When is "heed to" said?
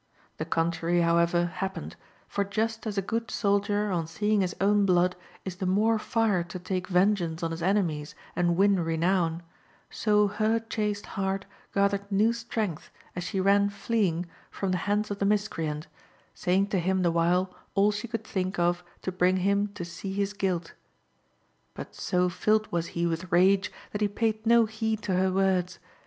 24.65-25.13